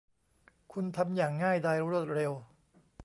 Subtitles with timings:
[0.71, 2.31] คุณทำอย่างง่ายดายรวดเร็ว